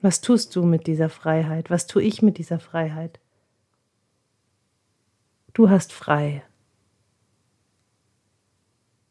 Was 0.00 0.20
tust 0.20 0.54
du 0.54 0.64
mit 0.64 0.86
dieser 0.86 1.08
Freiheit? 1.08 1.70
Was 1.70 1.86
tue 1.86 2.02
ich 2.02 2.22
mit 2.22 2.38
dieser 2.38 2.60
Freiheit? 2.60 3.18
Du 5.54 5.70
hast 5.70 5.92
frei. 5.92 6.44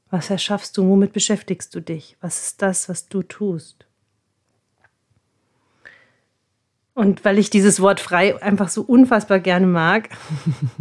Was 0.10 0.30
erschaffst 0.30 0.78
du? 0.78 0.88
Womit 0.88 1.12
beschäftigst 1.12 1.76
du 1.76 1.82
dich? 1.82 2.16
Was 2.22 2.40
ist 2.48 2.62
das, 2.62 2.88
was 2.88 3.10
du 3.10 3.22
tust? 3.24 3.88
Und 6.98 7.24
weil 7.24 7.38
ich 7.38 7.52
dieses 7.52 7.80
Wort 7.80 8.00
frei 8.00 8.42
einfach 8.42 8.70
so 8.70 8.82
unfassbar 8.82 9.40
gerne 9.40 9.68
mag, 9.68 10.10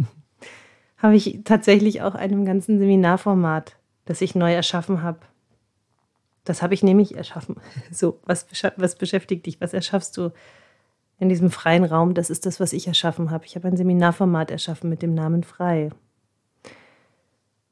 habe 0.97 1.15
ich 1.15 1.41
tatsächlich 1.43 2.01
auch 2.01 2.15
einem 2.15 2.43
ganzen 2.43 2.79
Seminarformat, 2.79 3.75
das 4.05 4.21
ich 4.21 4.33
neu 4.33 4.51
erschaffen 4.51 5.03
habe, 5.03 5.19
das 6.43 6.63
habe 6.63 6.73
ich 6.73 6.81
nämlich 6.81 7.15
erschaffen. 7.15 7.57
So, 7.91 8.19
was, 8.25 8.47
was 8.77 8.95
beschäftigt 8.95 9.45
dich? 9.45 9.61
Was 9.61 9.75
erschaffst 9.75 10.17
du 10.17 10.31
in 11.19 11.29
diesem 11.29 11.51
freien 11.51 11.83
Raum? 11.83 12.15
Das 12.15 12.31
ist 12.31 12.47
das, 12.47 12.59
was 12.59 12.73
ich 12.73 12.87
erschaffen 12.87 13.29
habe. 13.29 13.45
Ich 13.45 13.55
habe 13.55 13.67
ein 13.67 13.77
Seminarformat 13.77 14.49
erschaffen 14.49 14.89
mit 14.89 15.03
dem 15.03 15.13
Namen 15.13 15.43
Frei. 15.43 15.91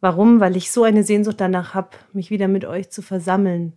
Warum? 0.02 0.40
Weil 0.40 0.56
ich 0.56 0.72
so 0.72 0.84
eine 0.84 1.04
Sehnsucht 1.04 1.42
danach 1.42 1.74
habe, 1.74 1.98
mich 2.14 2.30
wieder 2.30 2.48
mit 2.48 2.64
euch 2.64 2.92
zu 2.92 3.02
versammeln. 3.02 3.74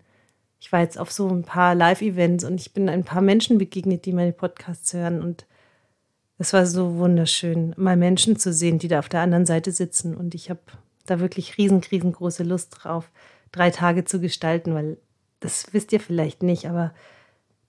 Ich 0.61 0.73
war 0.73 0.81
jetzt 0.81 0.99
auf 0.99 1.13
so 1.13 1.29
ein 1.29 1.45
paar 1.45 1.75
Live-Events 1.75 2.45
und 2.45 2.61
ich 2.61 2.73
bin 2.73 2.89
ein 2.89 3.05
paar 3.05 3.23
Menschen 3.23 3.59
begegnet, 3.59 4.05
die 4.05 4.13
meine 4.13 4.33
Podcasts 4.33 4.93
hören. 4.93 5.23
Und 5.23 5.47
es 6.39 6.53
war 6.53 6.67
so 6.67 6.97
wunderschön, 6.97 7.75
mal 7.77 7.97
Menschen 7.97 8.37
zu 8.37 8.53
sehen, 8.53 8.79
die 8.79 8.89
da 8.89 8.99
auf 8.99 9.09
der 9.09 9.21
anderen 9.21 9.47
Seite 9.47 9.71
sitzen. 9.71 10.17
Und 10.17 10.35
ich 10.35 10.51
habe 10.51 10.61
da 11.07 11.21
wirklich 11.21 11.59
riesen, 11.59 11.81
riesengroße 11.81 12.43
Lust 12.43 12.77
drauf 12.81 13.11
drei 13.53 13.71
Tage 13.71 14.05
zu 14.05 14.21
gestalten, 14.21 14.75
weil 14.75 14.99
das 15.41 15.73
wisst 15.73 15.93
ihr 15.93 16.01
vielleicht 16.01 16.43
nicht, 16.43 16.69
aber 16.69 16.93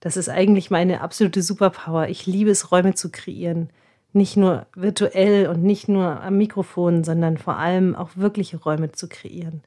das 0.00 0.16
ist 0.16 0.28
eigentlich 0.28 0.70
meine 0.70 1.02
absolute 1.02 1.42
Superpower. 1.42 2.08
Ich 2.08 2.26
liebe 2.26 2.50
es, 2.50 2.72
Räume 2.72 2.94
zu 2.94 3.10
kreieren. 3.10 3.70
Nicht 4.12 4.36
nur 4.36 4.66
virtuell 4.74 5.46
und 5.46 5.62
nicht 5.62 5.88
nur 5.88 6.20
am 6.20 6.36
Mikrofon, 6.36 7.04
sondern 7.04 7.36
vor 7.38 7.56
allem 7.56 7.94
auch 7.94 8.10
wirkliche 8.16 8.56
Räume 8.56 8.92
zu 8.92 9.08
kreieren. 9.08 9.62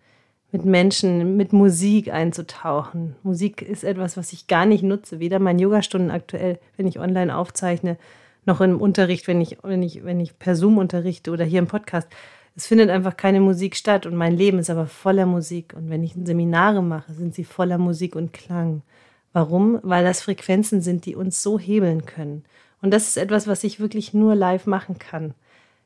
Mit 0.53 0.63
Menschen, 0.63 1.35
mit 1.35 1.51
Musik 1.51 2.13
einzutauchen. 2.13 3.17
Musik 3.23 3.61
ist 3.61 3.83
etwas, 3.83 4.15
was 4.15 4.31
ich 4.31 4.47
gar 4.47 4.65
nicht 4.65 4.83
nutze. 4.83 5.19
Weder 5.19 5.39
meine 5.39 5.61
Yogastunden 5.61 6.11
aktuell, 6.11 6.59
wenn 6.77 6.87
ich 6.87 6.99
online 6.99 7.35
aufzeichne, 7.35 7.97
noch 8.45 8.61
im 8.61 8.79
Unterricht, 8.79 9.27
wenn 9.27 9.41
ich, 9.41 9.57
wenn 9.63 9.83
ich, 9.83 10.05
wenn 10.05 10.21
ich 10.21 10.39
per 10.39 10.55
Zoom 10.55 10.77
unterrichte 10.77 11.31
oder 11.31 11.43
hier 11.43 11.59
im 11.59 11.67
Podcast 11.67 12.07
es 12.55 12.67
findet 12.67 12.89
einfach 12.89 13.17
keine 13.17 13.41
Musik 13.41 13.75
statt 13.75 14.05
und 14.05 14.15
mein 14.15 14.37
Leben 14.37 14.59
ist 14.59 14.69
aber 14.69 14.85
voller 14.85 15.25
Musik. 15.25 15.73
Und 15.75 15.89
wenn 15.89 16.03
ich 16.03 16.13
Seminare 16.23 16.83
mache, 16.83 17.13
sind 17.13 17.33
sie 17.33 17.43
voller 17.43 17.77
Musik 17.77 18.15
und 18.15 18.31
Klang. 18.31 18.83
Warum? 19.31 19.79
Weil 19.81 20.03
das 20.03 20.21
Frequenzen 20.21 20.81
sind, 20.81 21.05
die 21.05 21.15
uns 21.15 21.41
so 21.41 21.57
hebeln 21.57 22.05
können. 22.05 22.43
Und 22.81 22.91
das 22.91 23.07
ist 23.07 23.17
etwas, 23.17 23.47
was 23.47 23.63
ich 23.63 23.79
wirklich 23.79 24.13
nur 24.13 24.35
live 24.35 24.67
machen 24.67 24.99
kann. 24.99 25.33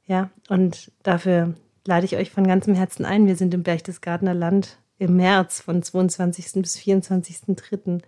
Ja, 0.08 0.30
und 0.50 0.92
dafür 1.04 1.54
lade 1.88 2.06
ich 2.06 2.18
euch 2.18 2.30
von 2.30 2.46
ganzem 2.46 2.76
Herzen 2.76 3.06
ein. 3.06 3.26
Wir 3.26 3.36
sind 3.36 3.54
im 3.54 3.64
Berchtesgadener 3.64 4.34
Land 4.34 4.78
im 5.00 5.16
März 5.16 5.62
von 5.62 5.82
22. 5.82 6.62
bis 6.62 6.78
24.3. 6.78 8.02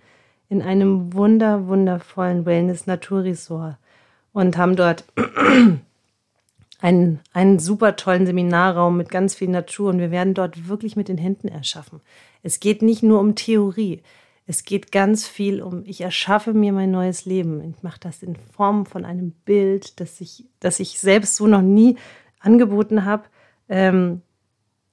in 0.49 0.61
einem 0.61 1.13
wunder, 1.13 1.67
wundervollen 1.67 2.45
Wellness-Naturresort 2.45 3.77
und 4.33 4.57
haben 4.57 4.75
dort 4.75 5.05
einen, 6.81 7.19
einen 7.33 7.59
super 7.59 7.95
tollen 7.95 8.25
Seminarraum 8.25 8.97
mit 8.97 9.09
ganz 9.09 9.35
viel 9.35 9.49
Natur 9.49 9.89
und 9.91 9.99
wir 9.99 10.11
werden 10.11 10.33
dort 10.33 10.67
wirklich 10.67 10.95
mit 10.95 11.07
den 11.07 11.17
Händen 11.17 11.47
erschaffen. 11.47 12.01
Es 12.43 12.59
geht 12.59 12.81
nicht 12.81 13.03
nur 13.03 13.19
um 13.19 13.35
Theorie. 13.35 14.01
Es 14.45 14.63
geht 14.63 14.91
ganz 14.91 15.27
viel 15.27 15.61
um, 15.61 15.83
ich 15.85 16.01
erschaffe 16.01 16.53
mir 16.53 16.73
mein 16.73 16.89
neues 16.89 17.25
Leben. 17.25 17.75
Ich 17.75 17.83
mache 17.83 17.99
das 17.99 18.23
in 18.23 18.35
Form 18.35 18.87
von 18.87 19.05
einem 19.05 19.31
Bild, 19.45 19.99
das 19.99 20.19
ich, 20.21 20.45
das 20.59 20.79
ich 20.79 20.99
selbst 20.99 21.35
so 21.35 21.45
noch 21.45 21.61
nie 21.61 21.97
angeboten 22.39 23.05
habe. 23.05 23.25
Ähm, 23.69 24.21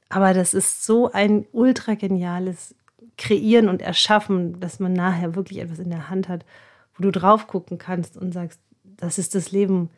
aber 0.08 0.34
das 0.34 0.54
ist 0.54 0.84
so 0.84 1.10
ein 1.10 1.46
ultra 1.52 1.94
geniales 1.94 2.74
Kreieren 3.18 3.68
und 3.68 3.82
Erschaffen, 3.82 4.60
dass 4.60 4.78
man 4.78 4.92
nachher 4.92 5.34
wirklich 5.34 5.58
etwas 5.58 5.78
in 5.78 5.90
der 5.90 6.08
Hand 6.10 6.28
hat, 6.28 6.44
wo 6.96 7.02
du 7.02 7.10
drauf 7.10 7.46
gucken 7.46 7.78
kannst 7.78 8.16
und 8.16 8.32
sagst, 8.32 8.60
das 8.84 9.18
ist 9.18 9.34
das 9.34 9.50
Leben, 9.50 9.90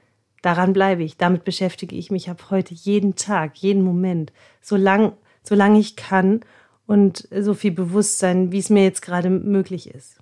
Daran 0.42 0.72
bleibe 0.72 1.02
ich, 1.02 1.16
damit 1.16 1.44
beschäftige 1.44 1.96
ich 1.96 2.10
mich 2.10 2.30
ab 2.30 2.46
heute 2.50 2.74
jeden 2.74 3.16
Tag, 3.16 3.56
jeden 3.58 3.82
Moment, 3.82 4.32
solange 4.60 5.14
solang 5.42 5.76
ich 5.76 5.96
kann 5.96 6.40
und 6.86 7.28
so 7.36 7.54
viel 7.54 7.72
Bewusstsein, 7.72 8.52
wie 8.52 8.58
es 8.58 8.70
mir 8.70 8.84
jetzt 8.84 9.02
gerade 9.02 9.30
möglich 9.30 9.90
ist. 9.90 10.18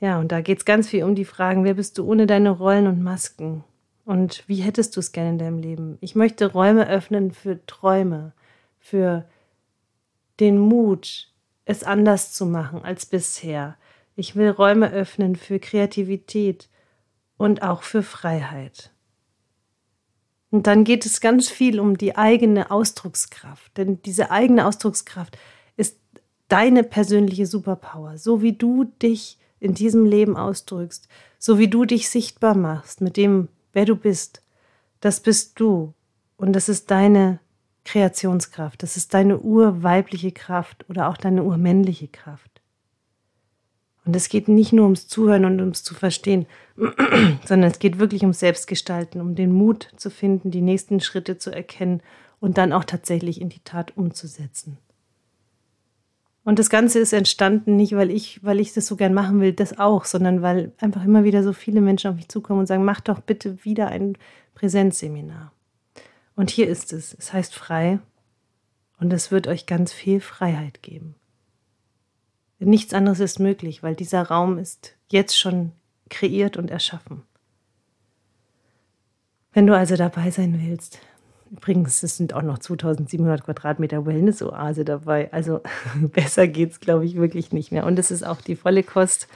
Ja, 0.00 0.18
und 0.18 0.32
da 0.32 0.40
geht 0.40 0.58
es 0.58 0.64
ganz 0.64 0.88
viel 0.88 1.04
um 1.04 1.14
die 1.14 1.24
Fragen, 1.24 1.64
wer 1.64 1.74
bist 1.74 1.98
du 1.98 2.04
ohne 2.04 2.26
deine 2.26 2.50
Rollen 2.50 2.86
und 2.86 3.02
Masken? 3.02 3.62
Und 4.10 4.42
wie 4.48 4.62
hättest 4.62 4.96
du 4.96 5.00
es 5.00 5.12
gerne 5.12 5.30
in 5.30 5.38
deinem 5.38 5.58
Leben? 5.58 5.98
Ich 6.00 6.16
möchte 6.16 6.50
Räume 6.50 6.88
öffnen 6.88 7.30
für 7.30 7.64
Träume, 7.66 8.32
für 8.80 9.24
den 10.40 10.58
Mut, 10.58 11.32
es 11.64 11.84
anders 11.84 12.32
zu 12.32 12.44
machen 12.46 12.82
als 12.82 13.06
bisher. 13.06 13.76
Ich 14.16 14.34
will 14.34 14.50
Räume 14.50 14.90
öffnen 14.90 15.36
für 15.36 15.60
Kreativität, 15.60 16.68
und 17.40 17.62
auch 17.62 17.84
für 17.84 18.02
Freiheit. 18.02 18.90
Und 20.50 20.66
dann 20.66 20.84
geht 20.84 21.06
es 21.06 21.22
ganz 21.22 21.48
viel 21.48 21.80
um 21.80 21.96
die 21.96 22.14
eigene 22.14 22.70
Ausdruckskraft, 22.70 23.74
denn 23.78 24.02
diese 24.02 24.30
eigene 24.30 24.66
Ausdruckskraft 24.66 25.38
ist 25.78 25.96
deine 26.48 26.82
persönliche 26.84 27.46
Superpower, 27.46 28.18
so 28.18 28.42
wie 28.42 28.52
du 28.52 28.84
dich 28.84 29.38
in 29.58 29.72
diesem 29.72 30.04
Leben 30.04 30.36
ausdrückst, 30.36 31.08
so 31.38 31.58
wie 31.58 31.68
du 31.68 31.86
dich 31.86 32.10
sichtbar 32.10 32.54
machst 32.54 33.00
mit 33.00 33.16
dem, 33.16 33.48
wer 33.72 33.84
du 33.84 33.96
bist. 33.96 34.42
Das 35.00 35.20
bist 35.20 35.58
du 35.60 35.94
und 36.36 36.52
das 36.52 36.68
ist 36.68 36.90
deine 36.90 37.40
Kreationskraft. 37.84 38.82
Das 38.82 38.96
ist 38.96 39.14
deine 39.14 39.38
urweibliche 39.38 40.32
Kraft 40.32 40.84
oder 40.88 41.08
auch 41.08 41.16
deine 41.16 41.42
urmännliche 41.42 42.08
Kraft. 42.08 42.60
Und 44.04 44.16
es 44.16 44.28
geht 44.28 44.48
nicht 44.48 44.72
nur 44.72 44.84
ums 44.84 45.08
Zuhören 45.08 45.44
und 45.44 45.60
ums 45.60 45.82
zu 45.82 45.94
verstehen, 45.94 46.46
sondern 47.44 47.70
es 47.70 47.78
geht 47.78 47.98
wirklich 47.98 48.22
ums 48.22 48.40
Selbstgestalten, 48.40 49.20
um 49.20 49.34
den 49.34 49.52
Mut 49.52 49.90
zu 49.96 50.10
finden, 50.10 50.50
die 50.50 50.62
nächsten 50.62 51.00
Schritte 51.00 51.38
zu 51.38 51.50
erkennen 51.50 52.02
und 52.40 52.58
dann 52.58 52.72
auch 52.72 52.84
tatsächlich 52.84 53.40
in 53.40 53.50
die 53.50 53.60
Tat 53.60 53.96
umzusetzen. 53.96 54.78
Und 56.50 56.58
das 56.58 56.68
Ganze 56.68 56.98
ist 56.98 57.12
entstanden 57.12 57.76
nicht, 57.76 57.94
weil 57.94 58.10
ich, 58.10 58.42
weil 58.42 58.58
ich 58.58 58.74
das 58.74 58.88
so 58.88 58.96
gern 58.96 59.14
machen 59.14 59.40
will, 59.40 59.52
das 59.52 59.78
auch, 59.78 60.04
sondern 60.04 60.42
weil 60.42 60.72
einfach 60.78 61.04
immer 61.04 61.22
wieder 61.22 61.44
so 61.44 61.52
viele 61.52 61.80
Menschen 61.80 62.10
auf 62.10 62.16
mich 62.16 62.28
zukommen 62.28 62.58
und 62.58 62.66
sagen, 62.66 62.84
mach 62.84 63.00
doch 63.00 63.20
bitte 63.20 63.64
wieder 63.64 63.86
ein 63.86 64.18
Präsenzseminar. 64.56 65.52
Und 66.34 66.50
hier 66.50 66.66
ist 66.66 66.92
es. 66.92 67.14
Es 67.16 67.32
heißt 67.32 67.54
frei 67.54 68.00
und 68.98 69.12
es 69.12 69.30
wird 69.30 69.46
euch 69.46 69.66
ganz 69.66 69.92
viel 69.92 70.20
Freiheit 70.20 70.82
geben. 70.82 71.14
Nichts 72.58 72.94
anderes 72.94 73.20
ist 73.20 73.38
möglich, 73.38 73.84
weil 73.84 73.94
dieser 73.94 74.22
Raum 74.22 74.58
ist 74.58 74.96
jetzt 75.08 75.38
schon 75.38 75.70
kreiert 76.08 76.56
und 76.56 76.68
erschaffen. 76.68 77.22
Wenn 79.52 79.68
du 79.68 79.76
also 79.76 79.94
dabei 79.94 80.32
sein 80.32 80.60
willst, 80.60 80.98
Übrigens, 81.50 82.02
es 82.02 82.16
sind 82.16 82.32
auch 82.32 82.42
noch 82.42 82.58
2700 82.58 83.44
Quadratmeter 83.44 84.06
Wellness-Oase 84.06 84.84
dabei. 84.84 85.32
Also 85.32 85.60
besser 86.00 86.46
geht 86.46 86.70
es, 86.70 86.80
glaube 86.80 87.04
ich, 87.04 87.16
wirklich 87.16 87.52
nicht 87.52 87.72
mehr. 87.72 87.86
Und 87.86 87.98
es 87.98 88.10
ist 88.10 88.24
auch 88.24 88.40
die 88.40 88.56
volle 88.56 88.82
Kost 88.82 89.26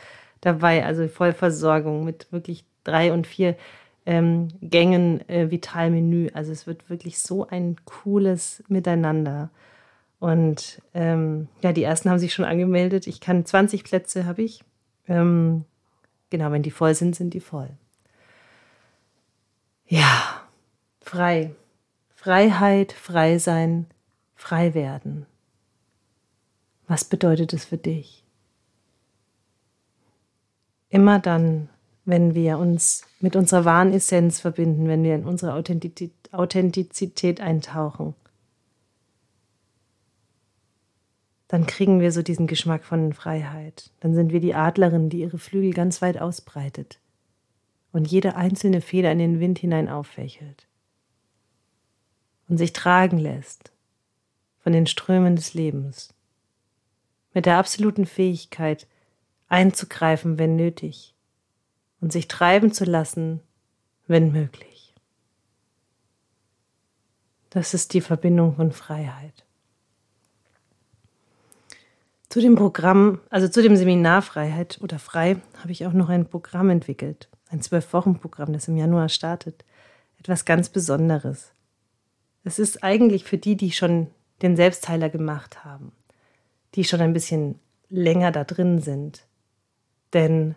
dabei, 0.41 0.85
also 0.85 1.09
Vollversorgung 1.09 2.05
mit 2.05 2.31
wirklich 2.31 2.65
drei 2.85 3.13
und 3.13 3.27
vier 3.27 3.57
ähm, 4.07 4.49
Gängen 4.61 5.29
äh, 5.29 5.51
Vitalmenü. 5.51 6.29
Also 6.35 6.53
es 6.53 6.67
wird 6.67 6.89
wirklich 6.89 7.19
so 7.19 7.49
ein 7.49 7.77
cooles 7.85 8.63
Miteinander. 8.69 9.51
Und 10.21 10.81
ähm, 10.95 11.49
ja, 11.63 11.73
die 11.73 11.83
ersten 11.83 12.11
haben 12.11 12.19
sich 12.19 12.33
schon 12.33 12.45
angemeldet. 12.45 13.07
Ich 13.07 13.21
kann 13.21 13.45
20 13.45 13.83
Plätze 13.85 14.25
habe 14.25 14.43
ich. 14.43 14.63
Ähm, 15.09 15.65
genau, 16.31 16.53
wenn 16.53 16.63
die 16.63 16.71
voll 16.71 16.95
sind, 16.95 17.17
sind 17.17 17.35
die 17.35 17.41
voll. 17.41 17.71
Ja, 19.87 20.43
frei. 21.01 21.55
Freiheit, 22.25 22.93
frei 22.95 23.37
sein, 23.37 23.85
frei 24.35 24.73
werden. 24.73 25.27
Was 26.87 27.05
bedeutet 27.05 27.53
es 27.53 27.67
für 27.67 27.77
dich? 27.77 28.25
Immer 30.89 31.19
dann, 31.19 31.69
wenn 32.07 32.35
wir 32.35 32.57
uns 32.57 33.05
mit 33.21 33.37
unserer 33.37 33.67
wahren 33.67 33.93
Essenz 33.93 34.41
verbinden, 34.41 34.89
wenn 34.89 35.03
wir 35.03 35.15
in 35.15 35.27
unsere 35.27 35.53
Authentizität 35.53 37.41
eintauchen, 37.43 38.15
dann 41.49 41.67
kriegen 41.67 42.01
wir 42.01 42.11
so 42.11 42.23
diesen 42.23 42.47
Geschmack 42.47 42.85
von 42.85 43.13
Freiheit. 43.13 43.91
Dann 44.01 44.15
sind 44.15 44.33
wir 44.33 44.41
die 44.41 44.55
Adlerin, 44.55 45.11
die 45.11 45.21
ihre 45.21 45.37
Flügel 45.37 45.75
ganz 45.75 46.01
weit 46.01 46.19
ausbreitet 46.19 47.01
und 47.93 48.11
jede 48.11 48.35
einzelne 48.35 48.81
Feder 48.81 49.13
in 49.13 49.19
den 49.19 49.41
Wind 49.41 49.59
hinein 49.59 49.91
auffächelt 49.91 50.67
und 52.49 52.59
sich 52.59 52.73
tragen 52.73 53.19
lässt 53.19 53.73
von 54.61 54.73
den 54.73 54.87
Strömen 54.87 55.37
des 55.37 55.55
Lebens, 55.55 56.15
mit 57.35 57.47
der 57.47 57.59
absoluten 57.59 58.07
Fähigkeit 58.07 58.87
einzugreifen, 59.49 60.39
wenn 60.39 60.57
nötig, 60.57 61.15
und 62.01 62.13
sich 62.13 62.29
treiben 62.29 62.73
zu 62.73 62.85
lassen, 62.85 63.41
wenn 64.07 64.33
möglich. 64.33 64.95
Das 67.51 67.73
ist 67.73 67.93
die 67.95 68.01
Verbindung 68.01 68.57
von 68.57 68.73
Freiheit. 68.73 69.45
Zu 72.29 72.41
dem 72.41 72.57
Programm, 72.57 73.21
also 73.31 73.47
zu 73.47 73.63
dem 73.63 73.77
Seminar 73.77 74.23
Freiheit 74.23 74.81
oder 74.83 74.99
Frei, 74.99 75.37
habe 75.61 75.71
ich 75.71 75.87
auch 75.87 75.93
noch 75.93 76.09
ein 76.09 76.27
Programm 76.27 76.69
entwickelt. 76.71 77.29
Ein 77.49 77.61
Zwölf-Wochen-Programm, 77.61 78.53
das 78.53 78.67
im 78.67 78.77
Januar 78.77 79.09
startet. 79.09 79.65
Etwas 80.19 80.45
ganz 80.45 80.69
Besonderes. 80.69 81.54
Es 82.45 82.59
ist 82.59 82.85
eigentlich 82.85 83.25
für 83.25 83.39
die, 83.39 83.57
die 83.57 83.73
schon 83.73 84.09
den 84.43 84.55
Selbstheiler 84.55 85.09
gemacht 85.09 85.65
haben, 85.65 85.93
die 86.75 86.85
schon 86.85 87.01
ein 87.01 87.15
bisschen 87.15 87.59
länger 87.89 88.31
da 88.31 88.45
drin 88.45 88.81
sind. 88.81 89.27
Denn 90.13 90.55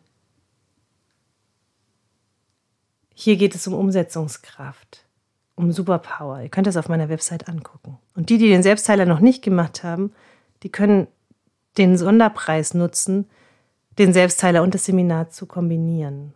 hier 3.14 3.38
geht 3.38 3.56
es 3.56 3.66
um 3.68 3.74
Umsetzungskraft, 3.74 5.06
um 5.56 5.72
Superpower. 5.72 6.42
Ihr 6.42 6.50
könnt 6.50 6.68
das 6.68 6.78
auf 6.78 6.90
meiner 6.90 7.10
Website 7.10 7.48
angucken. 7.48 7.98
Und 8.16 8.30
die, 8.30 8.38
die 8.38 8.50
den 8.50 8.64
Selbstheiler 8.64 9.06
noch 9.06 9.22
nicht 9.22 9.42
gemacht 9.42 9.84
haben, 9.84 10.12
die 10.64 10.70
können 10.70 11.08
den 11.78 11.98
Sonderpreis 11.98 12.74
nutzen, 12.74 13.30
den 13.98 14.12
Selbstheiler 14.12 14.62
und 14.62 14.74
das 14.74 14.86
Seminar 14.86 15.30
zu 15.30 15.46
kombinieren. 15.46 16.34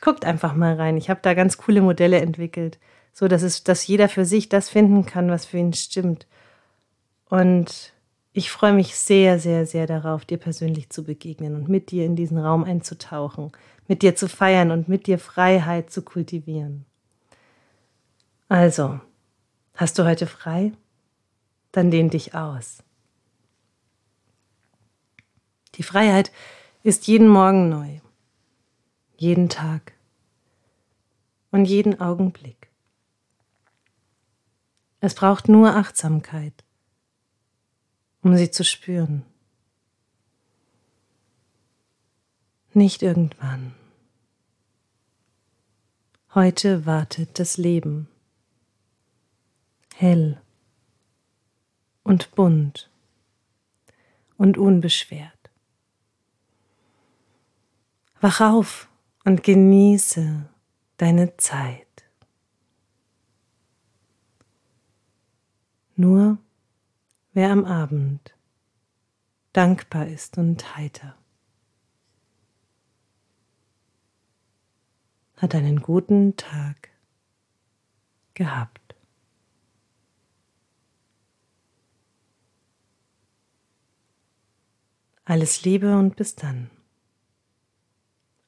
Guckt 0.00 0.24
einfach 0.24 0.54
mal 0.54 0.74
rein. 0.74 0.96
Ich 0.96 1.08
habe 1.08 1.20
da 1.22 1.32
ganz 1.34 1.56
coole 1.58 1.80
Modelle 1.80 2.20
entwickelt 2.20 2.78
so 3.14 3.28
dass 3.28 3.42
es, 3.42 3.62
dass 3.62 3.86
jeder 3.86 4.08
für 4.08 4.26
sich 4.26 4.48
das 4.50 4.68
finden 4.68 5.06
kann, 5.06 5.30
was 5.30 5.46
für 5.46 5.56
ihn 5.56 5.72
stimmt. 5.72 6.26
Und 7.30 7.94
ich 8.32 8.50
freue 8.50 8.72
mich 8.72 8.96
sehr, 8.96 9.38
sehr, 9.38 9.64
sehr 9.64 9.86
darauf, 9.86 10.24
dir 10.24 10.38
persönlich 10.38 10.90
zu 10.90 11.04
begegnen 11.04 11.54
und 11.54 11.68
mit 11.68 11.92
dir 11.92 12.04
in 12.04 12.16
diesen 12.16 12.36
Raum 12.36 12.64
einzutauchen, 12.64 13.52
mit 13.86 14.02
dir 14.02 14.16
zu 14.16 14.28
feiern 14.28 14.72
und 14.72 14.88
mit 14.88 15.06
dir 15.06 15.20
Freiheit 15.20 15.90
zu 15.90 16.02
kultivieren. 16.02 16.84
Also, 18.48 19.00
hast 19.74 19.98
du 19.98 20.04
heute 20.04 20.26
frei? 20.26 20.72
Dann 21.70 21.92
dehn 21.92 22.10
dich 22.10 22.34
aus. 22.34 22.82
Die 25.76 25.82
Freiheit 25.84 26.32
ist 26.82 27.06
jeden 27.06 27.28
Morgen 27.28 27.68
neu, 27.68 28.00
jeden 29.16 29.48
Tag 29.48 29.92
und 31.52 31.64
jeden 31.64 32.00
Augenblick. 32.00 32.63
Es 35.04 35.14
braucht 35.14 35.50
nur 35.50 35.76
Achtsamkeit, 35.76 36.64
um 38.22 38.34
sie 38.38 38.50
zu 38.50 38.64
spüren. 38.64 39.22
Nicht 42.72 43.02
irgendwann. 43.02 43.74
Heute 46.34 46.86
wartet 46.86 47.38
das 47.38 47.58
Leben. 47.58 48.08
Hell 49.94 50.40
und 52.02 52.34
bunt 52.34 52.90
und 54.38 54.56
unbeschwert. 54.56 55.50
Wach 58.22 58.40
auf 58.40 58.88
und 59.26 59.42
genieße 59.42 60.48
deine 60.96 61.36
Zeit. 61.36 62.03
Nur 65.96 66.38
wer 67.32 67.50
am 67.50 67.64
Abend 67.64 68.34
dankbar 69.52 70.08
ist 70.08 70.38
und 70.38 70.76
heiter, 70.76 71.16
hat 75.36 75.54
einen 75.54 75.82
guten 75.82 76.36
Tag 76.36 76.90
gehabt. 78.34 78.96
Alles 85.24 85.64
Liebe 85.64 85.96
und 85.96 86.16
bis 86.16 86.34
dann. 86.34 86.70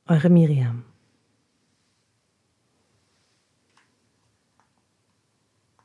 Eure 0.07 0.29
Miriam. 0.29 0.85